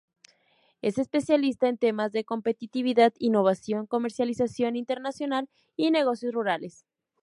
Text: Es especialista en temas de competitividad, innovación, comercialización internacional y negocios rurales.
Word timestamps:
Es 0.81 0.97
especialista 0.97 1.67
en 1.67 1.77
temas 1.77 2.11
de 2.11 2.23
competitividad, 2.25 3.13
innovación, 3.19 3.85
comercialización 3.85 4.75
internacional 4.75 5.47
y 5.75 5.91
negocios 5.91 6.33
rurales. 6.33 6.87